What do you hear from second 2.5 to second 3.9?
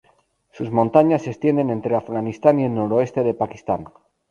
y el noroeste de Pakistán.